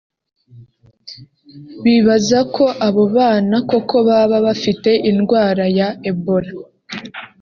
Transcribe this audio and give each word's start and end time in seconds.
bibaza 1.83 2.39
ko 2.55 2.65
abo 2.87 3.03
bana 3.15 3.55
koko 3.69 3.95
baba 4.07 4.37
bafite 4.45 4.89
indwara 5.09 5.63
ya 5.77 5.87
Ebola 6.09 6.51